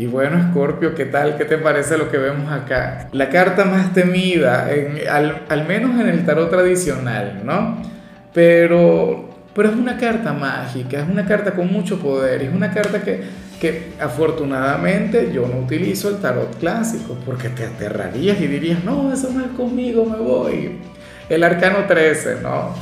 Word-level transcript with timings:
Y 0.00 0.06
bueno, 0.06 0.42
Scorpio, 0.50 0.94
¿qué 0.94 1.04
tal? 1.04 1.36
¿Qué 1.36 1.44
te 1.44 1.58
parece 1.58 1.98
lo 1.98 2.10
que 2.10 2.16
vemos 2.16 2.50
acá? 2.50 3.10
La 3.12 3.28
carta 3.28 3.66
más 3.66 3.92
temida, 3.92 4.66
al, 5.10 5.66
menos 5.68 6.00
en 6.00 6.08
el 6.08 6.24
tarot 6.24 6.48
tradicional, 6.48 7.42
¿no? 7.44 7.82
Pero, 8.32 9.28
es 9.62 9.72
una 9.74 9.98
carta 9.98 10.32
mágica, 10.32 11.00
es 11.02 11.06
una 11.06 11.26
carta 11.26 11.50
con 11.50 11.70
mucho 11.70 11.98
poder, 11.98 12.40
es 12.40 12.50
una 12.50 12.70
carta 12.70 13.02
que, 13.02 13.20
que 13.60 13.92
afortunadamente 14.00 15.30
yo 15.34 15.46
no 15.46 15.58
utilizo 15.58 16.08
el 16.08 16.16
tarot 16.16 16.58
clásico, 16.58 17.18
porque 17.26 17.50
te 17.50 17.66
aterrarías 17.66 18.40
y 18.40 18.46
dirías, 18.46 18.82
no, 18.82 19.12
eso 19.12 19.28
no 19.34 19.44
es 19.44 19.50
conmigo, 19.50 20.06
me 20.06 20.16
voy. 20.16 20.78
El 21.28 21.44
arcano 21.44 21.84
13, 21.86 22.36
¿no? 22.42 22.74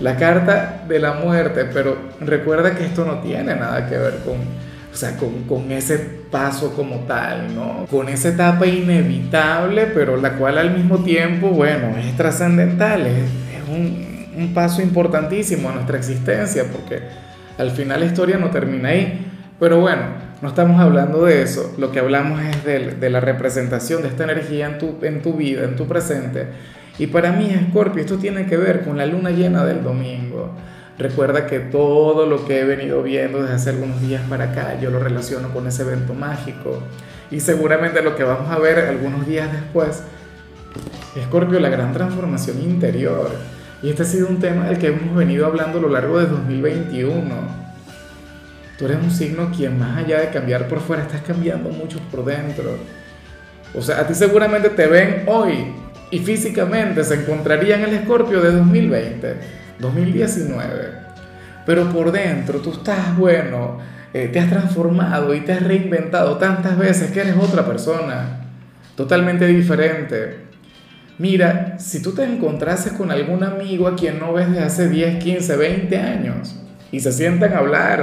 La 0.00 0.16
carta 0.16 0.82
de 0.88 0.98
la 0.98 1.12
muerte, 1.12 1.64
pero 1.72 1.96
recuerda 2.18 2.74
que 2.74 2.86
esto 2.86 3.04
no 3.04 3.20
tiene 3.20 3.54
nada 3.54 3.88
que 3.88 3.96
ver 3.96 4.14
con 4.24 4.66
o 4.96 4.98
sea, 4.98 5.14
con, 5.18 5.70
ese 5.72 5.98
paso 6.30 6.72
como 6.74 7.00
tal, 7.00 7.54
¿no? 7.54 7.84
Con 7.90 8.08
esa 8.08 8.30
etapa 8.30 8.66
inevitable, 8.66 9.88
pero 9.92 10.16
la 10.16 10.38
cual 10.38 10.56
al 10.56 10.74
mismo 10.74 11.00
tiempo, 11.04 11.50
bueno, 11.50 11.98
es 11.98 12.16
trascendental, 12.16 13.06
es, 13.06 13.28
un, 13.68 14.54
paso 14.54 14.80
importantísimo 14.80 15.68
a 15.68 15.74
nuestra 15.74 15.98
existencia, 15.98 16.64
porque 16.72 17.02
al 17.58 17.72
final 17.72 18.00
la 18.00 18.06
historia 18.06 18.38
no 18.38 18.48
termina 18.48 18.88
ahí. 18.88 19.26
Pero 19.60 19.80
bueno, 19.80 20.02
no 20.40 20.48
estamos 20.48 20.80
hablando 20.80 21.26
de 21.26 21.42
eso, 21.42 21.74
lo 21.76 21.92
que 21.92 21.98
hablamos 21.98 22.40
es 22.40 22.64
de, 22.64 23.10
la 23.10 23.20
representación 23.20 24.00
de 24.00 24.08
esta 24.08 24.24
energía 24.24 24.66
en 24.66 24.78
tu, 24.78 24.96
en 25.02 25.20
tu 25.20 25.34
vida, 25.34 25.64
en 25.64 25.76
tu 25.76 25.86
presente. 25.86 26.46
Y 26.98 27.08
para 27.08 27.32
mí, 27.32 27.54
Scorpio, 27.68 28.00
esto 28.00 28.16
tiene 28.16 28.46
que 28.46 28.56
ver 28.56 28.82
con 28.82 28.96
la 28.96 29.04
luna 29.04 29.28
llena 29.28 29.62
del 29.66 29.82
domingo. 29.82 30.54
Recuerda 30.98 31.46
que 31.46 31.60
todo 31.60 32.24
lo 32.26 32.46
que 32.46 32.60
he 32.60 32.64
venido 32.64 33.02
viendo 33.02 33.42
desde 33.42 33.54
hace 33.54 33.70
algunos 33.70 34.00
días 34.00 34.22
para 34.30 34.44
acá, 34.44 34.80
yo 34.80 34.90
lo 34.90 34.98
relaciono 34.98 35.52
con 35.52 35.66
ese 35.66 35.82
evento 35.82 36.14
mágico. 36.14 36.82
Y 37.30 37.40
seguramente 37.40 38.00
lo 38.02 38.16
que 38.16 38.24
vamos 38.24 38.50
a 38.50 38.58
ver 38.58 38.78
algunos 38.78 39.26
días 39.26 39.52
después, 39.52 40.02
Escorpio, 41.14 41.60
la 41.60 41.68
gran 41.68 41.92
transformación 41.92 42.62
interior. 42.62 43.30
Y 43.82 43.90
este 43.90 44.04
ha 44.04 44.06
sido 44.06 44.28
un 44.28 44.38
tema 44.38 44.68
del 44.68 44.78
que 44.78 44.86
hemos 44.86 45.14
venido 45.14 45.44
hablando 45.44 45.78
a 45.78 45.82
lo 45.82 45.90
largo 45.90 46.18
de 46.18 46.26
2021. 46.26 47.26
Tú 48.78 48.86
eres 48.86 48.98
un 49.02 49.10
signo 49.10 49.50
quien 49.54 49.78
más 49.78 49.98
allá 49.98 50.20
de 50.20 50.30
cambiar 50.30 50.66
por 50.66 50.80
fuera, 50.80 51.02
estás 51.02 51.20
cambiando 51.20 51.68
mucho 51.68 51.98
por 52.10 52.24
dentro. 52.24 52.78
O 53.74 53.82
sea, 53.82 54.00
a 54.00 54.06
ti 54.06 54.14
seguramente 54.14 54.70
te 54.70 54.86
ven 54.86 55.24
hoy 55.26 55.74
y 56.10 56.20
físicamente 56.20 57.04
se 57.04 57.14
encontraría 57.16 57.76
en 57.76 57.84
el 57.84 57.94
Escorpio 57.94 58.40
de 58.40 58.52
2020 58.52 59.65
2019. 59.78 61.06
Pero 61.66 61.90
por 61.90 62.12
dentro 62.12 62.60
tú 62.60 62.72
estás 62.72 63.16
bueno, 63.16 63.78
eh, 64.14 64.28
te 64.32 64.38
has 64.38 64.48
transformado 64.48 65.34
y 65.34 65.40
te 65.40 65.52
has 65.52 65.62
reinventado 65.62 66.38
tantas 66.38 66.78
veces 66.78 67.10
que 67.10 67.20
eres 67.20 67.36
otra 67.36 67.66
persona, 67.66 68.46
totalmente 68.94 69.46
diferente. 69.46 70.46
Mira, 71.18 71.78
si 71.78 72.00
tú 72.00 72.12
te 72.12 72.24
encontrases 72.24 72.92
con 72.92 73.10
algún 73.10 73.42
amigo 73.42 73.88
a 73.88 73.96
quien 73.96 74.20
no 74.20 74.32
ves 74.32 74.48
desde 74.48 74.64
hace 74.64 74.88
10, 74.88 75.22
15, 75.22 75.56
20 75.56 75.98
años 75.98 76.56
y 76.92 77.00
se 77.00 77.10
sientan 77.10 77.52
a 77.54 77.58
hablar 77.58 78.00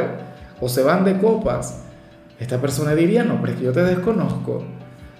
o, 0.59 0.65
o 0.65 0.69
se 0.69 0.83
van 0.83 1.05
de 1.05 1.17
copas, 1.17 1.85
esta 2.39 2.59
persona 2.59 2.93
diría, 2.95 3.23
no, 3.23 3.39
pero 3.39 3.53
es 3.53 3.59
que 3.59 3.65
yo 3.65 3.71
te 3.71 3.83
desconozco, 3.83 4.65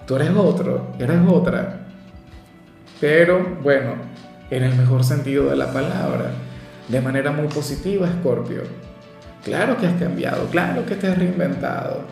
tú 0.06 0.16
eres 0.16 0.30
otro, 0.36 0.92
eres 0.98 1.20
otra. 1.26 1.86
Pero 3.00 3.58
bueno, 3.62 3.94
en 4.50 4.64
el 4.64 4.74
mejor 4.74 5.04
sentido 5.04 5.48
de 5.48 5.56
la 5.56 5.72
palabra 5.72 6.30
de 6.88 7.00
manera 7.00 7.32
muy 7.32 7.48
positiva, 7.48 8.08
Scorpio. 8.20 8.62
Claro 9.44 9.76
que 9.76 9.86
has 9.86 9.94
cambiado, 9.94 10.46
claro 10.46 10.86
que 10.86 10.94
te 10.94 11.06
has 11.06 11.18
reinventado. 11.18 12.02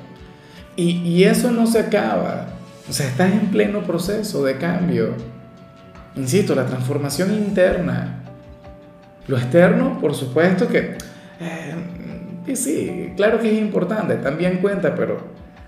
Y, 0.77 1.25
eso 1.25 1.51
no 1.51 1.67
se 1.67 1.81
acaba. 1.81 2.47
O 2.89 2.93
sea, 2.93 3.07
estás 3.07 3.33
en 3.33 3.51
pleno 3.51 3.83
proceso 3.83 4.45
de 4.45 4.57
cambio. 4.57 5.15
Insisto, 6.17 6.55
la 6.55 6.67
transformación 6.67 7.33
interna. 7.33 8.23
Lo 9.29 9.37
externo, 9.37 9.99
por 10.01 10.15
supuesto 10.15 10.69
que... 10.69 10.97
Eh, 11.41 12.57
sí, 12.57 13.13
claro 13.17 13.39
que 13.39 13.53
es 13.53 13.61
importante, 13.61 14.17
también 14.17 14.59
cuenta, 14.59 14.95
pero, 14.95 15.19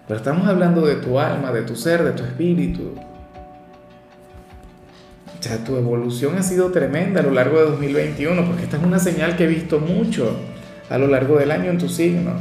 pero 0.08 0.18
estamos 0.18 0.48
hablando 0.48 0.86
de 0.86 0.96
tu 0.96 1.18
alma, 1.18 1.52
de 1.52 1.62
tu 1.62 1.76
ser, 1.76 2.02
de 2.02 2.12
tu 2.12 2.24
espíritu. 2.24 2.94
Sea, 5.44 5.58
tu 5.58 5.76
evolución 5.76 6.38
ha 6.38 6.42
sido 6.42 6.70
tremenda 6.70 7.20
a 7.20 7.22
lo 7.22 7.30
largo 7.30 7.58
de 7.58 7.66
2021, 7.66 8.46
porque 8.46 8.62
esta 8.62 8.78
es 8.78 8.82
una 8.82 8.98
señal 8.98 9.36
que 9.36 9.44
he 9.44 9.46
visto 9.46 9.78
mucho 9.78 10.38
a 10.88 10.96
lo 10.96 11.06
largo 11.06 11.36
del 11.36 11.50
año 11.50 11.70
en 11.70 11.76
tu 11.76 11.86
signo. 11.86 12.32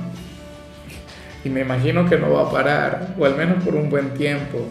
Y 1.44 1.50
me 1.50 1.60
imagino 1.60 2.10
que 2.10 2.18
no 2.18 2.32
va 2.32 2.44
a 2.44 2.50
parar, 2.50 3.14
o 3.20 3.26
al 3.26 3.36
menos 3.36 3.62
por 3.62 3.76
un 3.76 3.90
buen 3.90 4.14
tiempo. 4.14 4.66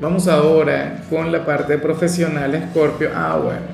Vamos 0.00 0.28
ahora 0.28 1.02
con 1.10 1.32
la 1.32 1.44
parte 1.44 1.76
profesional, 1.76 2.68
Scorpio. 2.70 3.10
Ah, 3.12 3.36
bueno. 3.42 3.66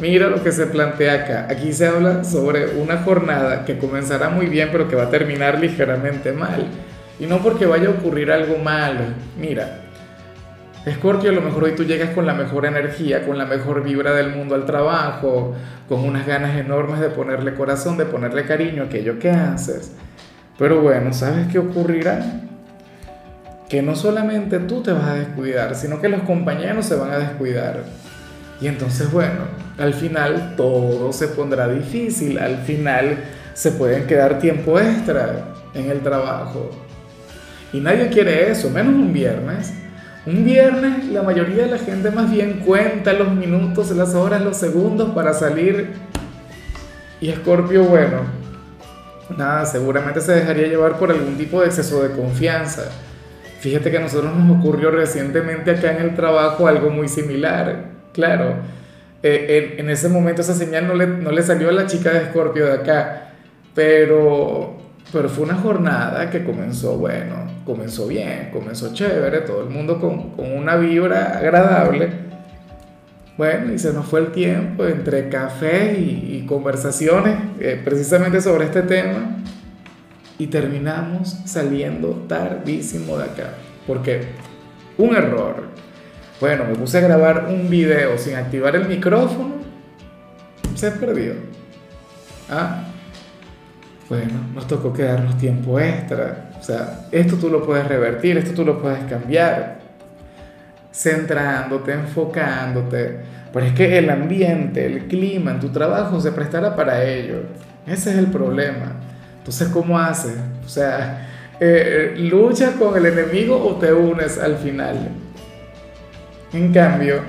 Mira 0.00 0.28
lo 0.28 0.42
que 0.42 0.50
se 0.50 0.66
plantea 0.66 1.22
acá. 1.22 1.46
Aquí 1.48 1.72
se 1.72 1.86
habla 1.86 2.24
sobre 2.24 2.80
una 2.80 2.96
jornada 3.04 3.64
que 3.64 3.78
comenzará 3.78 4.28
muy 4.28 4.46
bien, 4.46 4.70
pero 4.72 4.88
que 4.88 4.96
va 4.96 5.04
a 5.04 5.10
terminar 5.10 5.60
ligeramente 5.60 6.32
mal. 6.32 6.66
Y 7.20 7.26
no 7.26 7.38
porque 7.38 7.66
vaya 7.66 7.90
a 7.90 7.92
ocurrir 7.92 8.32
algo 8.32 8.58
malo. 8.58 9.04
Mira, 9.38 9.89
Escorpio, 10.86 11.30
a 11.30 11.34
lo 11.34 11.42
mejor 11.42 11.64
hoy 11.64 11.72
tú 11.72 11.84
llegas 11.84 12.10
con 12.10 12.24
la 12.24 12.32
mejor 12.32 12.64
energía, 12.64 13.26
con 13.26 13.36
la 13.36 13.44
mejor 13.44 13.82
vibra 13.82 14.14
del 14.14 14.34
mundo 14.34 14.54
al 14.54 14.64
trabajo, 14.64 15.54
con 15.86 16.00
unas 16.00 16.26
ganas 16.26 16.56
enormes 16.56 17.00
de 17.00 17.10
ponerle 17.10 17.54
corazón, 17.54 17.98
de 17.98 18.06
ponerle 18.06 18.46
cariño 18.46 18.84
a 18.84 18.86
aquello 18.86 19.18
que 19.18 19.30
haces. 19.30 19.92
Pero 20.58 20.80
bueno, 20.80 21.12
¿sabes 21.12 21.48
qué 21.48 21.58
ocurrirá? 21.58 22.24
Que 23.68 23.82
no 23.82 23.94
solamente 23.94 24.58
tú 24.60 24.82
te 24.82 24.92
vas 24.92 25.04
a 25.04 25.14
descuidar, 25.16 25.74
sino 25.74 26.00
que 26.00 26.08
los 26.08 26.22
compañeros 26.22 26.86
se 26.86 26.96
van 26.96 27.10
a 27.10 27.18
descuidar. 27.18 27.84
Y 28.58 28.66
entonces, 28.66 29.12
bueno, 29.12 29.40
al 29.78 29.92
final 29.92 30.54
todo 30.56 31.12
se 31.12 31.28
pondrá 31.28 31.68
difícil, 31.68 32.38
al 32.38 32.56
final 32.58 33.18
se 33.52 33.72
pueden 33.72 34.06
quedar 34.06 34.38
tiempo 34.38 34.80
extra 34.80 35.52
en 35.74 35.90
el 35.90 36.00
trabajo. 36.00 36.70
Y 37.72 37.80
nadie 37.80 38.08
quiere 38.08 38.50
eso, 38.50 38.70
menos 38.70 38.94
un 38.94 39.12
viernes. 39.12 39.74
Un 40.26 40.44
viernes 40.44 41.06
la 41.06 41.22
mayoría 41.22 41.64
de 41.64 41.70
la 41.70 41.78
gente 41.78 42.10
más 42.10 42.30
bien 42.30 42.62
cuenta 42.66 43.14
los 43.14 43.32
minutos, 43.32 43.90
las 43.92 44.14
horas, 44.14 44.42
los 44.42 44.56
segundos 44.56 45.10
para 45.14 45.32
salir. 45.32 45.92
Y 47.22 47.32
Scorpio, 47.32 47.84
bueno, 47.84 48.20
nada, 49.36 49.64
seguramente 49.64 50.20
se 50.20 50.32
dejaría 50.32 50.66
llevar 50.66 50.98
por 50.98 51.10
algún 51.10 51.36
tipo 51.38 51.60
de 51.60 51.68
exceso 51.68 52.02
de 52.02 52.10
confianza. 52.10 52.90
Fíjate 53.60 53.90
que 53.90 53.96
a 53.96 54.00
nosotros 54.00 54.34
nos 54.34 54.58
ocurrió 54.58 54.90
recientemente 54.90 55.70
acá 55.70 55.92
en 55.92 56.02
el 56.02 56.14
trabajo 56.14 56.66
algo 56.66 56.90
muy 56.90 57.08
similar. 57.08 57.84
Claro, 58.12 58.56
eh, 59.22 59.76
en, 59.78 59.88
ese 59.88 60.08
momento 60.08 60.42
esa 60.42 60.54
señal 60.54 60.86
no 60.86 60.94
le, 60.94 61.06
no 61.06 61.30
le 61.30 61.42
salió 61.42 61.68
a 61.70 61.72
la 61.72 61.86
chica 61.86 62.10
de 62.10 62.26
Scorpio 62.26 62.66
de 62.66 62.72
acá, 62.72 63.32
pero 63.74 64.79
pero 65.12 65.28
fue 65.28 65.44
una 65.44 65.56
jornada 65.56 66.30
que 66.30 66.44
comenzó, 66.44 66.96
bueno, 66.96 67.34
comenzó 67.64 68.06
bien, 68.06 68.50
comenzó 68.52 68.92
chévere, 68.92 69.40
todo 69.40 69.62
el 69.62 69.70
mundo 69.70 70.00
con, 70.00 70.30
con 70.30 70.52
una 70.52 70.76
vibra 70.76 71.38
agradable. 71.38 72.30
Bueno, 73.36 73.72
y 73.72 73.78
se 73.78 73.92
nos 73.92 74.06
fue 74.06 74.20
el 74.20 74.32
tiempo 74.32 74.84
entre 74.84 75.28
café 75.28 75.94
y, 75.98 76.44
conversaciones 76.46 77.36
eh, 77.60 77.80
precisamente 77.82 78.40
sobre 78.40 78.64
este 78.64 78.82
tema 78.82 79.36
y 80.36 80.48
terminamos 80.48 81.38
saliendo 81.44 82.24
tardísimo 82.28 83.16
de 83.18 83.24
acá. 83.24 83.54
Porque 83.86 84.26
un 84.98 85.14
error. 85.14 85.68
Bueno, 86.40 86.64
me 86.64 86.74
puse 86.74 86.98
a 86.98 87.02
grabar 87.02 87.46
un 87.48 87.70
video 87.70 88.18
sin 88.18 88.34
activar 88.34 88.74
el 88.74 88.88
micrófono, 88.88 89.54
se 90.74 90.90
perdió. 90.90 91.34
¿Ah? 92.48 92.84
Bueno, 94.10 94.32
nos 94.52 94.66
tocó 94.66 94.92
quedarnos 94.92 95.38
tiempo 95.38 95.78
extra. 95.78 96.50
O 96.58 96.62
sea, 96.62 97.06
esto 97.12 97.36
tú 97.36 97.48
lo 97.48 97.64
puedes 97.64 97.86
revertir, 97.86 98.36
esto 98.36 98.52
tú 98.52 98.64
lo 98.64 98.82
puedes 98.82 99.04
cambiar. 99.04 99.78
Centrándote, 100.92 101.92
enfocándote. 101.92 103.20
Pero 103.52 103.66
es 103.66 103.72
que 103.72 103.98
el 103.98 104.10
ambiente, 104.10 104.84
el 104.84 105.06
clima 105.06 105.52
en 105.52 105.60
tu 105.60 105.68
trabajo 105.68 106.20
se 106.20 106.32
prestará 106.32 106.74
para 106.74 107.04
ello. 107.04 107.44
Ese 107.86 108.10
es 108.10 108.18
el 108.18 108.26
problema. 108.26 108.96
Entonces, 109.38 109.68
¿cómo 109.68 109.96
haces? 109.96 110.36
O 110.66 110.68
sea, 110.68 111.28
eh, 111.60 112.14
¿luchas 112.18 112.72
con 112.72 112.96
el 112.96 113.06
enemigo 113.06 113.64
o 113.64 113.76
te 113.76 113.92
unes 113.92 114.38
al 114.38 114.56
final? 114.56 115.08
En 116.52 116.72
cambio, 116.72 117.20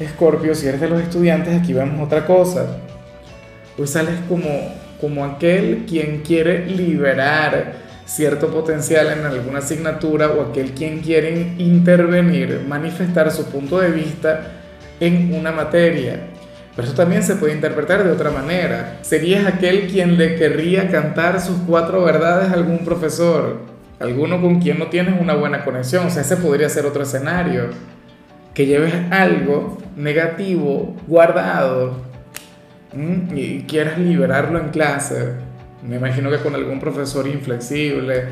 Escorpio, 0.00 0.54
si 0.54 0.68
eres 0.68 0.80
de 0.80 0.88
los 0.88 1.02
estudiantes, 1.02 1.60
aquí 1.60 1.74
vemos 1.74 2.00
otra 2.00 2.24
cosa. 2.24 2.78
Hoy 3.76 3.86
sales 3.86 4.14
como, 4.26 4.48
como 5.04 5.22
aquel 5.22 5.84
quien 5.86 6.22
quiere 6.22 6.64
liberar 6.64 7.74
cierto 8.06 8.48
potencial 8.48 9.08
en 9.12 9.26
alguna 9.26 9.58
asignatura 9.58 10.30
o 10.30 10.48
aquel 10.48 10.72
quien 10.72 11.00
quiere 11.00 11.52
intervenir, 11.58 12.64
manifestar 12.66 13.30
su 13.30 13.44
punto 13.50 13.78
de 13.80 13.90
vista 13.90 14.52
en 15.00 15.34
una 15.34 15.52
materia. 15.52 16.20
Pero 16.74 16.88
eso 16.88 16.96
también 16.96 17.22
se 17.22 17.36
puede 17.36 17.52
interpretar 17.52 18.02
de 18.02 18.12
otra 18.12 18.30
manera. 18.30 18.96
Serías 19.02 19.46
aquel 19.46 19.88
quien 19.88 20.16
le 20.16 20.36
querría 20.36 20.90
cantar 20.90 21.38
sus 21.38 21.58
cuatro 21.66 22.02
verdades 22.02 22.48
a 22.48 22.54
algún 22.54 22.78
profesor, 22.78 23.58
alguno 24.00 24.40
con 24.40 24.58
quien 24.58 24.78
no 24.78 24.86
tienes 24.86 25.20
una 25.20 25.34
buena 25.34 25.66
conexión. 25.66 26.06
O 26.06 26.10
sea, 26.10 26.22
ese 26.22 26.38
podría 26.38 26.70
ser 26.70 26.86
otro 26.86 27.02
escenario. 27.02 27.64
Que 28.54 28.64
lleves 28.64 28.94
algo 29.10 29.76
negativo 29.96 30.96
guardado 31.06 32.13
y 33.34 33.64
quieras 33.68 33.98
liberarlo 33.98 34.58
en 34.58 34.68
clase. 34.68 35.32
Me 35.82 35.96
imagino 35.96 36.30
que 36.30 36.38
con 36.38 36.54
algún 36.54 36.80
profesor 36.80 37.26
inflexible, 37.26 38.24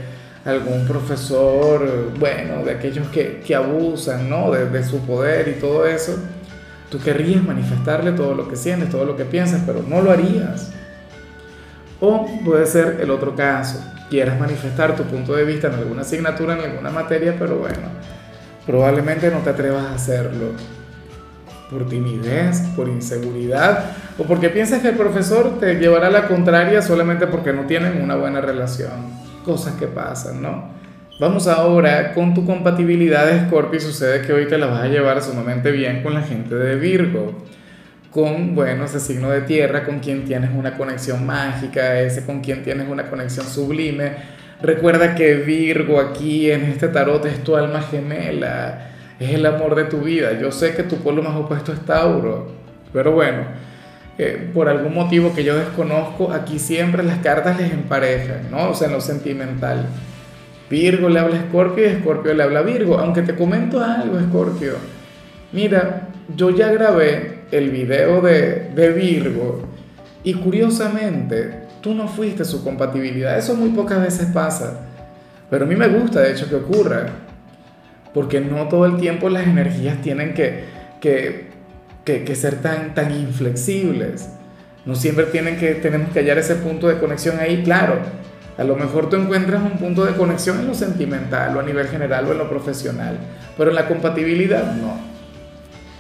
algún 0.45 0.87
profesor, 0.87 2.13
bueno, 2.19 2.65
de 2.65 2.73
aquellos 2.73 3.09
que, 3.09 3.43
que 3.47 3.55
abusan, 3.55 4.29
¿no? 4.29 4.51
De, 4.51 4.69
de 4.69 4.85
su 4.85 4.99
poder 5.01 5.49
y 5.49 5.61
todo 5.61 5.87
eso 5.87 6.19
Tú 6.93 7.01
querrías 7.01 7.43
manifestarle 7.43 8.13
todo 8.13 8.35
lo 8.35 8.47
que 8.51 8.55
sientes, 8.55 8.91
todo 8.91 9.07
lo 9.07 9.17
que 9.17 9.25
piensas, 9.25 9.63
pero 9.65 9.83
no 9.83 10.03
lo 10.03 10.11
harías. 10.11 10.71
O 12.01 12.29
puede 12.45 12.67
ser 12.67 12.99
el 13.01 13.11
otro 13.11 13.35
caso, 13.35 13.83
quieras 14.11 14.39
manifestar 14.39 14.95
tu 14.95 15.05
punto 15.05 15.35
de 15.35 15.45
vista 15.45 15.69
en 15.69 15.75
alguna 15.77 16.03
asignatura, 16.03 16.53
en 16.53 16.71
alguna 16.71 16.91
materia, 16.91 17.35
pero 17.39 17.57
bueno, 17.57 17.89
probablemente 18.67 19.31
no 19.31 19.39
te 19.39 19.49
atrevas 19.49 19.87
a 19.87 19.95
hacerlo 19.95 20.49
por 21.73 21.89
timidez, 21.89 22.61
por 22.77 22.89
inseguridad, 22.89 23.97
o 24.19 24.25
porque 24.25 24.51
piensas 24.51 24.83
que 24.83 24.91
el 24.91 24.97
profesor 24.97 25.59
te 25.59 25.75
llevará 25.77 26.09
a 26.09 26.11
la 26.11 26.29
contraria 26.29 26.83
solamente 26.83 27.27
porque 27.27 27.53
no 27.53 27.63
tienen 27.63 28.03
una 28.03 28.15
buena 28.15 28.41
relación. 28.41 29.23
Cosas 29.45 29.75
que 29.75 29.87
pasan, 29.87 30.43
¿no? 30.43 30.71
Vamos 31.19 31.47
ahora 31.47 32.15
con 32.15 32.35
tu 32.35 32.45
compatibilidad 32.45 33.27
de 33.27 33.47
Scorpio 33.47 33.81
sucede 33.81 34.23
que 34.23 34.33
hoy 34.33 34.49
te 34.49 34.59
la 34.59 34.67
vas 34.67 34.83
a 34.83 34.89
llevar 34.89 35.23
sumamente 35.23 35.71
bien 35.71 36.03
con 36.03 36.15
la 36.15 36.23
gente 36.23 36.55
de 36.55 36.77
Virgo. 36.77 37.45
Con, 38.11 38.55
bueno, 38.55 38.85
ese 38.85 39.01
signo 39.01 39.31
de 39.31 39.43
tierra 39.43 39.85
con 39.85 40.01
quien 40.01 40.25
tienes 40.25 40.51
una 40.55 40.77
conexión 40.77 41.25
mágica, 41.25 42.01
ese 42.01 42.27
con 42.27 42.41
quien 42.41 42.63
tienes 42.63 42.89
una 42.89 43.09
conexión 43.09 43.47
sublime. 43.47 44.13
Recuerda 44.61 45.15
que 45.15 45.37
Virgo 45.37 46.01
aquí 46.01 46.51
en 46.51 46.65
este 46.65 46.89
tarot 46.89 47.25
es 47.27 47.43
tu 47.43 47.57
alma 47.57 47.83
gemela, 47.83 48.92
es 49.25 49.35
el 49.35 49.47
amor 49.47 49.75
de 49.75 49.85
tu 49.85 50.01
vida. 50.01 50.39
Yo 50.41 50.53
sé 50.53 50.75
que 50.75 50.83
tu 50.83 50.97
polo 50.97 51.23
más 51.23 51.37
opuesto 51.37 51.73
es 51.73 51.81
Tauro, 51.81 52.53
pero 52.93 53.13
bueno, 53.13 53.43
eh, 54.19 54.51
por 54.53 54.69
algún 54.69 54.95
motivo 54.95 55.35
que 55.35 55.45
yo 55.45 55.57
desconozco, 55.57 56.33
aquí 56.33 56.59
siempre 56.59 57.03
las 57.03 57.19
cartas 57.19 57.59
les 57.59 57.73
emparejan, 57.73 58.51
¿no? 58.51 58.71
O 58.71 58.75
sea, 58.75 58.89
en 58.89 58.95
lo 58.95 59.01
sentimental. 59.01 59.87
Virgo 60.69 61.09
le 61.09 61.19
habla 61.21 61.37
a 61.37 61.41
Escorpio 61.41 61.85
y 61.85 61.89
Escorpio 61.89 62.33
le 62.35 62.43
habla 62.43 62.61
a 62.61 62.63
Virgo. 62.63 62.99
Aunque 62.99 63.23
te 63.23 63.35
comento 63.35 63.83
algo, 63.83 64.19
Escorpio. 64.19 64.75
Mira, 65.53 66.09
yo 66.35 66.51
ya 66.51 66.73
grabé 66.73 67.41
el 67.51 67.71
video 67.71 68.21
de, 68.21 68.71
de 68.75 68.89
Virgo 68.91 69.63
y 70.25 70.35
curiosamente 70.35 71.63
tú 71.83 71.95
no 71.95 72.09
fuiste 72.09 72.45
su 72.45 72.65
compatibilidad. 72.65 73.37
Eso 73.37 73.55
muy 73.55 73.71
pocas 73.71 74.01
veces 74.01 74.29
pasa. 74.33 74.81
Pero 75.51 75.67
a 75.67 75.69
mí 75.69 75.77
me 75.77 75.89
gusta, 75.89 76.21
de 76.21 76.33
hecho, 76.33 76.49
que 76.49 76.55
ocurra. 76.55 77.07
Porque 78.15 78.41
no 78.41 78.69
todo 78.69 78.87
el 78.87 78.99
tiempo 78.99 79.29
las 79.29 79.47
energías 79.47 80.01
tienen 80.03 80.35
que, 80.35 80.65
que, 81.01 81.47
que, 82.05 82.25
que 82.25 82.35
ser 82.35 82.57
tan, 82.57 82.95
tan 82.95 83.13
inflexibles. 83.13 84.29
No 84.85 84.95
siempre 84.95 85.27
tienen 85.27 85.57
que, 85.57 85.75
tenemos 85.75 86.11
que 86.11 86.21
hallar 86.21 86.39
ese 86.39 86.57
punto 86.57 86.89
de 86.89 86.99
conexión 86.99 87.39
ahí, 87.39 87.63
claro 87.63 88.01
a 88.59 88.65
lo 88.65 88.77
mejor 88.77 89.09
tú 89.09 89.17
encuentras 89.17 89.63
un 89.63 89.79
punto 89.79 90.05
de 90.05 90.13
conexión 90.13 90.61
en 90.61 90.67
lo 90.67 90.75
sentimental 90.75 91.57
o 91.57 91.61
a 91.61 91.63
nivel 91.63 91.89
general 91.89 92.27
o 92.27 92.33
en 92.33 92.39
lo 92.39 92.49
profesional, 92.51 93.19
pero 93.57 93.71
en 93.71 93.77
la 93.77 93.89
compatibilidad 93.89 94.75
no. 94.75 95.01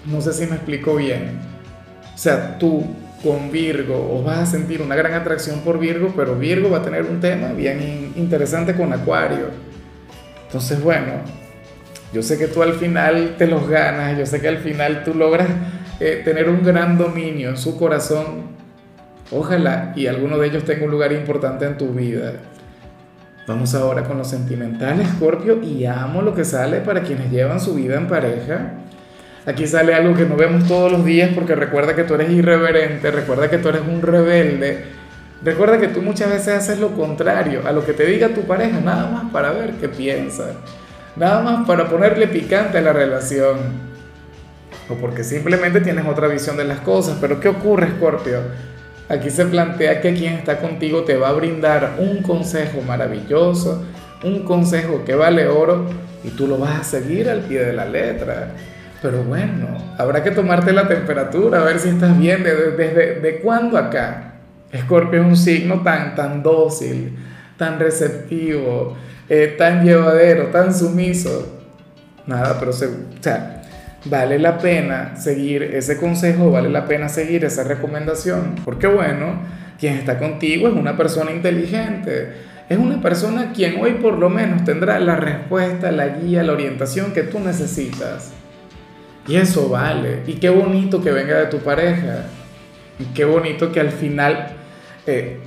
No 0.05 0.21
sé 0.21 0.33
si 0.33 0.47
me 0.47 0.57
explico 0.57 0.97
bien. 0.97 1.39
O 2.15 2.19
sea, 2.19 2.59
tú 2.59 2.85
con 3.23 3.51
Virgo 3.51 3.95
o 3.97 4.23
vas 4.23 4.39
a 4.39 4.47
sentir 4.47 4.83
una 4.83 4.97
gran 4.97 5.15
atracción 5.15 5.61
por 5.61 5.79
Virgo, 5.79 6.13
pero 6.15 6.37
Virgo 6.37 6.71
va 6.71 6.79
a 6.79 6.83
tener 6.83 7.05
un 7.05 7.21
tema 7.21 7.53
bien 7.53 8.13
interesante 8.17 8.75
con 8.75 8.93
Acuario. 8.93 9.47
Entonces, 10.47 10.83
bueno, 10.83 11.13
yo 12.13 12.23
sé 12.23 12.39
que 12.39 12.49
tú 12.49 12.63
al 12.63 12.75
final 12.75 13.37
te 13.39 13.47
los 13.47 13.69
ganas, 13.69 14.19
yo 14.19 14.27
sé 14.27 14.41
que 14.41 14.49
al 14.49 14.59
final 14.59 15.03
tú 15.05 15.15
logras 15.15 15.49
eh, 16.01 16.23
tener 16.25 16.49
un 16.49 16.63
gran 16.63 16.99
dominio 16.99 17.51
en 17.51 17.57
su 17.57 17.79
corazón 17.79 18.53
Ojalá 19.35 19.95
y 19.97 20.07
alguno 20.07 20.37
de 20.37 20.49
ellos 20.49 20.65
tenga 20.65 20.85
un 20.85 20.91
lugar 20.91 21.11
importante 21.13 21.65
en 21.65 21.79
tu 21.79 21.89
vida. 21.89 22.35
Vamos 23.47 23.75
ahora 23.75 24.05
con 24.05 24.19
lo 24.19 24.25
sentimental, 24.25 25.01
Escorpio, 25.01 25.63
y 25.63 25.87
amo 25.87 26.21
lo 26.21 26.35
que 26.35 26.45
sale 26.45 26.81
para 26.81 27.03
quienes 27.03 27.31
llevan 27.31 27.59
su 27.59 27.75
vida 27.75 27.97
en 27.97 28.09
pareja. 28.09 28.75
Aquí 29.47 29.67
sale 29.67 29.95
algo 29.95 30.15
que 30.15 30.27
no 30.27 30.37
vemos 30.37 30.69
todos 30.69 30.93
los 30.93 31.05
días 31.05 31.31
porque 31.35 31.55
recuerda 31.55 31.97
que 31.97 32.05
tú 32.05 32.15
eres 32.15 32.31
irreverente, 32.31 33.11
recuerda 33.11 33.49
que 33.49 33.59
tú 33.59 33.71
eres 33.71 33.81
un 33.89 34.03
rebelde, 34.03 34.85
recuerda 35.43 35.79
que 35.79 35.89
tú 35.89 36.03
muchas 36.03 36.31
veces 36.31 36.49
haces 36.49 36.79
lo 36.79 36.91
contrario 36.91 37.63
a 37.67 37.73
lo 37.73 37.85
que 37.85 37.95
te 37.95 38.05
diga 38.05 38.29
tu 38.29 38.43
pareja, 38.43 38.81
nada 38.81 39.11
más 39.11 39.33
para 39.33 39.51
ver 39.51 39.73
qué 39.81 39.89
piensa, 39.89 40.53
nada 41.17 41.43
más 41.43 41.67
para 41.67 41.89
ponerle 41.89 42.27
picante 42.29 42.79
a 42.79 42.83
la 42.83 42.93
relación, 42.93 43.59
o 44.89 44.95
porque 44.95 45.25
simplemente 45.25 45.81
tienes 45.81 46.07
otra 46.07 46.29
visión 46.29 46.57
de 46.57 46.65
las 46.65 46.81
cosas. 46.81 47.19
Pero 47.21 47.41
¿qué 47.41 47.49
ocurre, 47.49 47.87
Escorpio? 47.87 48.41
Aquí 49.09 49.31
se 49.31 49.45
plantea 49.47 50.01
que 50.01 50.15
quien 50.15 50.35
está 50.35 50.59
contigo 50.59 51.05
te 51.05 51.17
va 51.17 51.29
a 51.29 51.33
brindar 51.33 51.97
un 51.99 52.23
consejo 52.23 52.81
maravilloso, 52.83 53.85
un 54.25 54.45
consejo 54.45 55.05
que 55.05 55.15
vale 55.15 55.49
oro 55.49 55.87
y 56.25 56.31
tú 56.31 56.47
lo 56.47 56.59
vas 56.59 56.81
a 56.81 56.85
seguir 56.85 57.29
al 57.29 57.41
pie 57.41 57.65
de 57.65 57.73
la 57.73 57.85
letra. 57.85 58.53
Pero 59.03 59.25
bueno, 59.25 59.67
habrá 59.99 60.23
que 60.23 60.31
tomarte 60.31 60.73
la 60.73 60.87
temperatura, 60.87 61.61
a 61.61 61.65
ver 61.65 61.81
si 61.81 61.89
estás 61.89 62.17
bien. 62.17 62.45
¿Desde 62.45 63.21
de, 63.21 63.41
cuándo 63.41 63.77
acá? 63.77 64.35
Escorpio 64.71 65.21
es 65.21 65.27
un 65.27 65.37
signo 65.37 65.83
tan, 65.83 66.15
tan 66.15 66.43
dócil, 66.43 67.19
tan 67.59 67.79
receptivo, 67.81 68.97
eh, 69.35 69.55
tan 69.57 69.83
llevadero, 69.83 70.49
tan 70.49 70.75
sumiso. 70.75 71.59
Nada, 72.27 72.59
pero 72.61 72.71
se, 72.71 72.85
o 72.85 72.91
sea, 73.19 73.63
vale 74.05 74.39
la 74.39 74.59
pena 74.59 75.17
seguir 75.17 75.63
ese 75.63 75.97
consejo, 75.97 76.51
vale 76.51 76.69
la 76.69 76.85
pena 76.85 77.09
seguir 77.09 77.43
esa 77.47 77.65
recomendación, 77.65 78.57
porque 78.63 78.87
bueno, 78.87 79.41
quien 79.81 79.95
está 79.95 80.19
contigo 80.19 80.69
es 80.69 80.75
una 80.75 80.99
persona 80.99 81.31
inteligente, 81.31 82.29
es 82.69 82.77
una 82.77 83.01
persona 83.01 83.53
quien 83.55 83.81
hoy 83.81 83.93
por 83.93 84.19
lo 84.19 84.29
menos 84.29 84.65
tendrá 84.65 84.99
la 84.99 85.17
respuesta, 85.17 85.91
la 85.91 86.09
guía, 86.09 86.43
la 86.43 86.53
orientación 86.53 87.15
que 87.15 87.23
tú 87.23 87.41
necesitas. 87.41 88.33
Y 89.27 89.37
eso 89.37 89.71
vale, 89.71 90.25
y 90.27 90.35
qué 90.35 90.51
bonito 90.51 91.03
que 91.03 91.11
venga 91.11 91.39
de 91.39 91.47
tu 91.47 91.61
pareja, 91.61 92.27
y 92.99 93.05
qué 93.15 93.25
bonito 93.25 93.73
que 93.73 93.81
al 93.81 93.93
final 93.93 94.49
eh, 95.07 95.39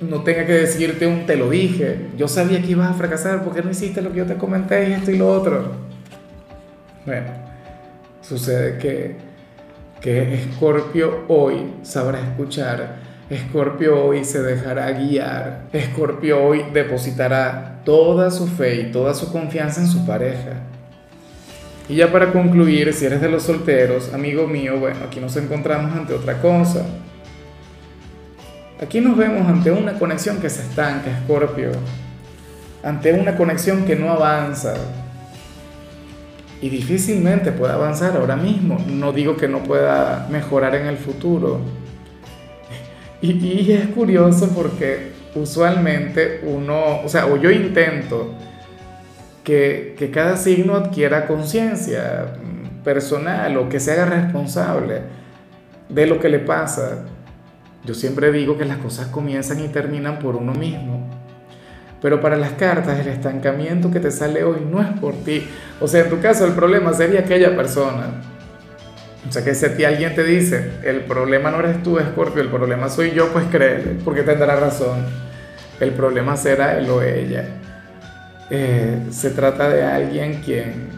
no 0.00 0.22
tenga 0.22 0.46
que 0.46 0.52
decirte 0.52 1.06
un 1.06 1.26
te 1.26 1.36
lo 1.36 1.50
dije, 1.50 2.08
yo 2.16 2.28
sabía 2.28 2.60
que 2.60 2.72
ibas 2.72 2.90
a 2.90 2.94
fracasar 2.94 3.42
porque 3.44 3.62
no 3.62 3.70
hiciste 3.70 4.02
lo 4.02 4.10
que 4.12 4.18
yo 4.18 4.26
te 4.26 4.36
comenté 4.36 4.88
y 4.88 4.92
esto 4.92 5.10
y 5.10 5.16
lo 5.16 5.28
otro. 5.28 5.72
Bueno, 7.04 7.46
Sucede 8.28 8.76
que, 8.78 9.14
que 10.00 10.34
Escorpio 10.34 11.26
hoy 11.28 11.74
sabrá 11.82 12.18
escuchar, 12.18 12.96
Escorpio 13.30 14.04
hoy 14.04 14.24
se 14.24 14.42
dejará 14.42 14.90
guiar, 14.90 15.66
Escorpio 15.72 16.42
hoy 16.42 16.64
depositará 16.72 17.82
toda 17.84 18.32
su 18.32 18.48
fe 18.48 18.80
y 18.80 18.90
toda 18.90 19.14
su 19.14 19.30
confianza 19.30 19.80
en 19.80 19.86
su 19.86 20.04
pareja. 20.04 20.54
Y 21.88 21.94
ya 21.94 22.10
para 22.10 22.32
concluir, 22.32 22.92
si 22.94 23.04
eres 23.04 23.20
de 23.20 23.28
los 23.28 23.44
solteros, 23.44 24.12
amigo 24.12 24.48
mío, 24.48 24.76
bueno, 24.80 24.98
aquí 25.06 25.20
nos 25.20 25.36
encontramos 25.36 25.96
ante 25.96 26.12
otra 26.12 26.40
cosa. 26.42 26.84
Aquí 28.80 29.00
nos 29.00 29.16
vemos 29.16 29.46
ante 29.48 29.70
una 29.70 29.98
conexión 29.98 30.38
que 30.38 30.50
se 30.50 30.62
estanca, 30.62 31.10
Escorpio, 31.10 31.70
ante 32.82 33.12
una 33.12 33.36
conexión 33.36 33.84
que 33.84 33.96
no 33.96 34.10
avanza, 34.10 34.74
y 36.60 36.68
difícilmente 36.68 37.52
pueda 37.52 37.74
avanzar 37.74 38.16
ahora 38.16 38.36
mismo. 38.36 38.78
No 38.88 39.12
digo 39.12 39.36
que 39.36 39.48
no 39.48 39.62
pueda 39.62 40.26
mejorar 40.30 40.74
en 40.74 40.86
el 40.86 40.96
futuro. 40.96 41.60
Y, 43.20 43.32
y, 43.32 43.72
es 43.72 43.88
curioso 43.88 44.50
porque 44.54 45.12
usualmente 45.34 46.40
uno, 46.44 47.00
o 47.02 47.08
sea, 47.08 47.26
o 47.26 47.36
yo 47.36 47.50
intento 47.50 48.34
que, 49.42 49.94
que 49.98 50.10
cada 50.10 50.36
signo 50.36 50.76
adquiera 50.76 51.26
conciencia 51.26 52.34
personal 52.84 53.56
o 53.56 53.68
que 53.68 53.80
se 53.80 53.92
haga 53.92 54.06
responsable 54.06 55.02
de 55.88 56.06
lo 56.06 56.20
que 56.20 56.28
le 56.28 56.38
pasa. 56.38 57.04
Yo 57.86 57.94
siempre 57.94 58.32
digo 58.32 58.58
que 58.58 58.64
las 58.64 58.78
cosas 58.78 59.06
comienzan 59.06 59.60
y 59.64 59.68
terminan 59.68 60.18
por 60.18 60.34
uno 60.34 60.52
mismo. 60.52 61.08
Pero 62.02 62.20
para 62.20 62.36
las 62.36 62.52
cartas, 62.52 62.98
el 62.98 63.08
estancamiento 63.08 63.90
que 63.90 64.00
te 64.00 64.10
sale 64.10 64.42
hoy 64.42 64.66
no 64.68 64.82
es 64.82 64.88
por 65.00 65.14
ti. 65.14 65.48
O 65.80 65.86
sea, 65.86 66.02
en 66.02 66.10
tu 66.10 66.20
caso, 66.20 66.44
el 66.44 66.52
problema 66.52 66.92
sería 66.92 67.20
aquella 67.20 67.56
persona. 67.56 68.22
O 69.28 69.32
sea, 69.32 69.44
que 69.44 69.54
si 69.54 69.66
a 69.66 69.76
ti 69.76 69.84
alguien 69.84 70.14
te 70.14 70.24
dice, 70.24 70.72
el 70.84 71.00
problema 71.00 71.50
no 71.50 71.60
eres 71.60 71.82
tú, 71.82 71.98
Scorpio, 71.98 72.42
el 72.42 72.48
problema 72.48 72.88
soy 72.88 73.12
yo, 73.12 73.32
pues 73.32 73.46
créele, 73.50 73.96
porque 74.04 74.22
tendrá 74.22 74.56
razón. 74.56 75.04
El 75.80 75.92
problema 75.92 76.36
será 76.36 76.78
él 76.78 76.90
o 76.90 77.02
ella. 77.02 77.44
Eh, 78.50 79.00
se 79.10 79.30
trata 79.30 79.68
de 79.68 79.84
alguien 79.84 80.40
quien, 80.44 80.88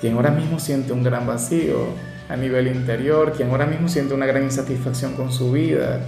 quien 0.00 0.14
ahora 0.14 0.30
mismo 0.30 0.58
siente 0.58 0.92
un 0.92 1.02
gran 1.02 1.26
vacío 1.26 1.88
a 2.28 2.36
nivel 2.36 2.66
interior, 2.68 3.32
quien 3.32 3.50
ahora 3.50 3.66
mismo 3.66 3.88
siente 3.88 4.14
una 4.14 4.26
gran 4.26 4.42
insatisfacción 4.42 5.14
con 5.14 5.32
su 5.32 5.52
vida. 5.52 6.00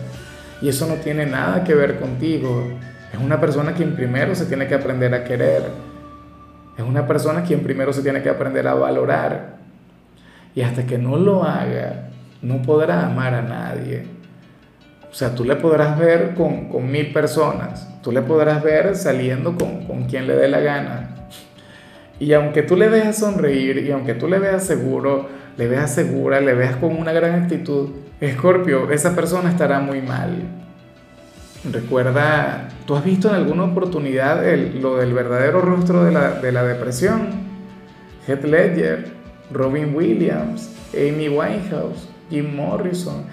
Y 0.60 0.68
eso 0.68 0.86
no 0.86 0.94
tiene 0.94 1.26
nada 1.26 1.64
que 1.64 1.74
ver 1.74 2.00
contigo. 2.00 2.64
Es 3.12 3.20
una 3.20 3.40
persona 3.40 3.72
quien 3.72 3.94
primero 3.94 4.34
se 4.34 4.46
tiene 4.46 4.66
que 4.66 4.74
aprender 4.74 5.14
a 5.14 5.24
querer. 5.24 5.62
Es 6.76 6.84
una 6.84 7.06
persona 7.06 7.42
quien 7.42 7.60
primero 7.60 7.92
se 7.92 8.02
tiene 8.02 8.22
que 8.22 8.28
aprender 8.28 8.66
a 8.66 8.74
valorar. 8.74 9.58
Y 10.54 10.62
hasta 10.62 10.86
que 10.86 10.98
no 10.98 11.16
lo 11.16 11.44
haga, 11.44 12.08
no 12.42 12.62
podrá 12.62 13.06
amar 13.06 13.34
a 13.34 13.42
nadie. 13.42 14.04
O 15.10 15.14
sea, 15.14 15.34
tú 15.34 15.44
le 15.44 15.56
podrás 15.56 15.98
ver 15.98 16.34
con, 16.34 16.68
con 16.68 16.90
mil 16.90 17.12
personas, 17.12 17.88
tú 18.02 18.12
le 18.12 18.20
podrás 18.20 18.62
ver 18.62 18.94
saliendo 18.94 19.56
con, 19.56 19.86
con 19.86 20.04
quien 20.04 20.26
le 20.26 20.36
dé 20.36 20.48
la 20.48 20.60
gana. 20.60 21.08
Y 22.20 22.32
aunque 22.32 22.62
tú 22.62 22.76
le 22.76 22.88
veas 22.88 23.16
sonreír 23.16 23.78
y 23.78 23.90
aunque 23.90 24.14
tú 24.14 24.28
le 24.28 24.38
veas 24.38 24.64
seguro, 24.64 25.28
le 25.58 25.68
veas 25.68 25.92
segura, 25.94 26.40
le 26.40 26.54
veas 26.54 26.76
con 26.76 26.96
una 26.96 27.12
gran 27.12 27.42
actitud, 27.42 27.90
Escorpio, 28.20 28.90
esa 28.90 29.14
persona 29.14 29.50
estará 29.50 29.80
muy 29.80 30.00
mal. 30.00 30.44
Recuerda, 31.70 32.68
¿tú 32.86 32.94
has 32.94 33.04
visto 33.04 33.28
en 33.28 33.34
alguna 33.34 33.64
oportunidad 33.64 34.42
lo 34.80 34.96
del 34.96 35.12
verdadero 35.12 35.60
rostro 35.60 36.04
de 36.04 36.12
la, 36.12 36.40
de 36.40 36.52
la 36.52 36.62
depresión? 36.62 37.28
Heath 38.26 38.44
Ledger, 38.44 39.10
Robin 39.52 39.94
Williams, 39.94 40.70
Amy 40.94 41.28
Winehouse, 41.28 42.08
Jim 42.30 42.54
Morrison. 42.54 43.24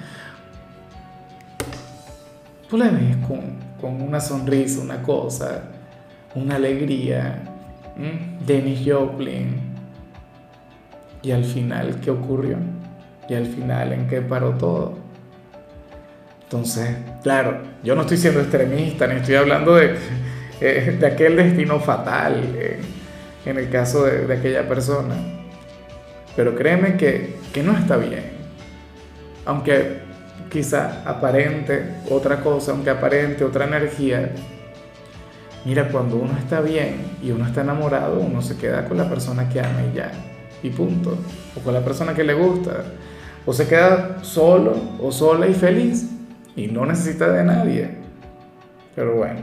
Tú 2.70 2.77
le 2.77 2.89
ves 2.89 3.17
con, 3.27 3.41
con 3.79 4.01
una 4.01 4.20
sonrisa, 4.20 4.82
una 4.82 5.01
cosa, 5.03 5.63
una 6.34 6.55
alegría. 6.55 7.44
Dennis 8.46 8.82
Joplin. 8.86 9.64
Y 11.25 11.32
al 11.32 11.44
final, 11.44 12.00
¿qué 12.01 12.12
ocurrió? 12.12 12.55
Y 13.27 13.34
al 13.34 13.48
final, 13.48 13.94
¿en 13.94 14.08
qué 14.08 14.22
paró 14.22 14.51
todo? 14.51 14.94
Entonces, 16.44 16.88
claro, 17.24 17.62
yo 17.84 17.96
no 17.96 18.01
estoy 18.01 18.17
siendo 18.17 18.41
extremista, 18.41 19.08
ni 19.08 19.15
estoy 19.15 19.34
hablando 19.34 19.74
de, 19.74 19.96
eh, 20.62 20.96
de 21.00 21.08
aquel 21.08 21.36
destino 21.36 21.79
fatal 21.79 22.44
en 23.44 23.58
el 23.58 23.70
caso 23.72 24.05
de, 24.05 24.27
de, 24.27 24.36
aquella 24.36 24.67
persona. 24.67 25.15
Pero 26.36 26.53
créeme 26.53 26.96
que, 26.96 27.38
que 27.51 27.63
no 27.63 27.75
está 27.75 27.98
bien. 27.98 28.25
Aunque 29.46 30.01
quizá 30.51 31.01
aparente 31.10 32.01
otra 32.12 32.41
cosa, 32.41 32.72
aunque 32.72 32.91
aparente 32.91 33.44
otra 33.44 33.65
energía, 33.65 34.32
mira, 35.65 35.88
cuando 35.88 36.17
uno 36.17 36.38
está 36.38 36.62
bien 36.62 36.98
y 37.24 37.32
uno 37.32 37.48
está 37.48 37.62
enamorado, 37.62 38.20
uno 38.20 38.44
se 38.44 38.58
queda 38.58 38.88
con 38.88 38.98
la 38.98 39.10
persona 39.10 39.50
que 39.50 39.60
ama 39.60 39.82
y 39.91 39.98
ya, 39.98 40.12
y 40.65 40.69
punto. 40.72 41.17
O 41.55 41.60
con 41.62 41.74
la 41.74 41.84
persona 41.84 42.13
que 42.13 42.24
le 42.24 42.34
gusta. 42.34 42.84
O 43.45 43.53
se 43.53 43.67
queda 43.67 44.24
solo 44.24 44.75
o 45.00 45.12
sola 45.12 45.48
y 45.48 45.53
feliz 45.53 46.10
y 46.55 46.67
no 46.67 46.86
necesita 46.86 47.29
de 47.29 47.43
nadie. 47.43 47.89
Pero 48.95 49.15
bueno, 49.15 49.41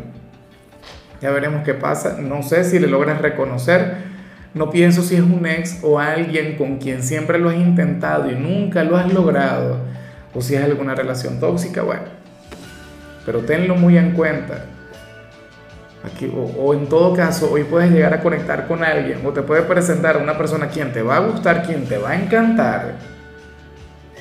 ya 1.20 1.30
veremos 1.30 1.62
qué 1.64 1.74
pasa. 1.74 2.18
No 2.20 2.42
sé 2.42 2.64
si 2.64 2.78
le 2.78 2.88
logras 2.88 3.20
reconocer. 3.20 4.12
No 4.54 4.70
pienso 4.70 5.02
si 5.02 5.14
es 5.14 5.22
un 5.22 5.46
ex 5.46 5.78
o 5.82 5.98
alguien 5.98 6.56
con 6.56 6.78
quien 6.78 7.02
siempre 7.02 7.38
lo 7.38 7.48
has 7.48 7.56
intentado 7.56 8.30
y 8.30 8.34
nunca 8.34 8.84
lo 8.84 8.96
has 8.96 9.12
logrado. 9.12 9.78
O 10.34 10.40
si 10.40 10.54
es 10.54 10.64
alguna 10.64 10.94
relación 10.94 11.38
tóxica, 11.38 11.82
bueno. 11.82 12.04
Pero 13.24 13.40
tenlo 13.40 13.76
muy 13.76 13.96
en 13.96 14.12
cuenta. 14.12 14.66
Aquí, 16.04 16.32
o, 16.34 16.74
en 16.74 16.88
todo 16.88 17.14
caso, 17.14 17.50
hoy 17.52 17.64
puedes 17.64 17.90
llegar 17.92 18.12
a 18.12 18.20
conectar 18.20 18.66
con 18.66 18.82
alguien 18.82 19.24
o 19.24 19.32
te 19.32 19.42
puede 19.42 19.62
presentar 19.62 20.16
a 20.16 20.18
una 20.18 20.36
persona 20.36 20.68
quien 20.68 20.92
te 20.92 21.02
va 21.02 21.16
a 21.16 21.20
gustar, 21.20 21.62
quien 21.64 21.86
te 21.86 21.96
va 21.96 22.10
a 22.10 22.20
encantar, 22.20 22.94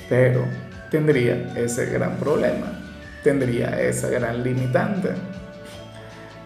pero 0.08 0.46
tendría 0.92 1.54
ese 1.56 1.88
gran 1.88 2.18
problema 2.18 2.82
tendría 3.24 3.82
esa 3.82 4.10
gran 4.10 4.44
limitante. 4.44 5.10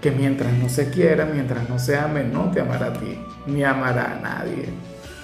Que 0.01 0.11
mientras 0.11 0.53
no 0.53 0.69
se 0.69 0.89
quiera, 0.89 1.25
mientras 1.25 1.67
no 1.67 1.79
se 1.79 1.97
ame, 1.97 2.23
no 2.23 2.51
te 2.51 2.61
amará 2.61 2.87
a 2.87 2.93
ti, 2.93 3.19
ni 3.47 3.63
amará 3.63 4.13
a 4.13 4.19
nadie. 4.19 4.69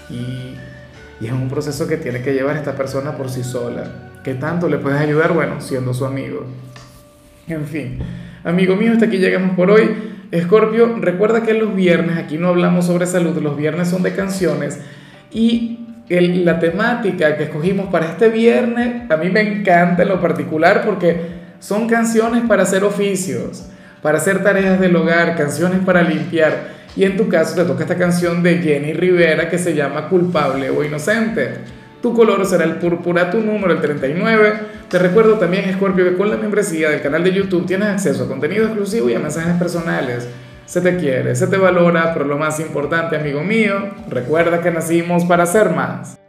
Y, 0.09 0.55
y 1.19 1.27
es 1.27 1.31
un 1.31 1.49
proceso 1.49 1.87
que 1.87 1.97
tiene 1.97 2.21
que 2.21 2.33
llevar 2.33 2.57
esta 2.57 2.75
persona 2.75 3.15
por 3.15 3.29
sí 3.29 3.43
sola. 3.43 3.83
¿Qué 4.23 4.33
tanto 4.33 4.67
le 4.67 4.77
puedes 4.77 4.99
ayudar? 4.99 5.33
Bueno, 5.33 5.61
siendo 5.61 5.93
su 5.93 6.05
amigo. 6.05 6.45
En 7.47 7.65
fin, 7.67 7.99
amigo 8.43 8.75
mío, 8.75 8.93
hasta 8.93 9.05
aquí 9.05 9.17
llegamos 9.17 9.55
por 9.55 9.71
hoy. 9.71 9.89
Escorpio, 10.31 10.95
recuerda 10.99 11.43
que 11.43 11.53
los 11.53 11.75
viernes, 11.75 12.17
aquí 12.17 12.37
no 12.37 12.49
hablamos 12.49 12.85
sobre 12.85 13.05
salud, 13.05 13.37
los 13.41 13.57
viernes 13.57 13.89
son 13.89 14.01
de 14.03 14.13
canciones 14.13 14.79
y 15.31 15.79
la 16.09 16.59
temática 16.59 17.37
que 17.37 17.43
escogimos 17.43 17.87
para 17.89 18.07
este 18.07 18.27
viernes 18.27 19.09
a 19.09 19.15
mí 19.15 19.29
me 19.29 19.41
encanta 19.41 20.03
en 20.03 20.09
lo 20.09 20.19
particular 20.19 20.83
porque 20.85 21.41
son 21.59 21.87
canciones 21.87 22.43
para 22.47 22.63
hacer 22.63 22.83
oficios, 22.83 23.65
para 24.01 24.17
hacer 24.17 24.43
tareas 24.43 24.79
del 24.79 24.95
hogar, 24.95 25.37
canciones 25.37 25.79
para 25.85 26.01
limpiar. 26.01 26.81
Y 26.95 27.05
en 27.05 27.15
tu 27.15 27.29
caso 27.29 27.55
te 27.55 27.63
toca 27.63 27.83
esta 27.83 27.97
canción 27.97 28.43
de 28.43 28.57
Jenny 28.57 28.93
Rivera 28.93 29.49
que 29.49 29.57
se 29.57 29.73
llama 29.73 30.09
Culpable 30.09 30.69
o 30.69 30.83
Inocente. 30.83 31.80
Tu 32.01 32.13
color 32.15 32.45
será 32.45 32.63
el 32.63 32.77
púrpura, 32.77 33.29
tu 33.29 33.39
número 33.39 33.73
el 33.73 33.79
39. 33.79 34.53
Te 34.89 34.97
recuerdo 34.97 35.35
también, 35.35 35.71
Scorpio, 35.73 36.03
que 36.03 36.17
con 36.17 36.29
la 36.29 36.37
membresía 36.37 36.89
del 36.89 37.01
canal 37.01 37.23
de 37.23 37.31
YouTube 37.31 37.67
tienes 37.67 37.89
acceso 37.89 38.23
a 38.23 38.27
contenido 38.27 38.65
exclusivo 38.65 39.09
y 39.09 39.13
a 39.13 39.19
mensajes 39.19 39.55
personales. 39.57 40.27
Se 40.65 40.81
te 40.81 40.97
quiere, 40.97 41.35
se 41.35 41.47
te 41.47 41.57
valora, 41.57 42.13
pero 42.13 42.25
lo 42.25 42.37
más 42.37 42.59
importante, 42.59 43.17
amigo 43.17 43.43
mío, 43.43 43.91
recuerda 44.09 44.61
que 44.61 44.71
nacimos 44.71 45.25
para 45.25 45.45
ser 45.45 45.69
más. 45.69 46.17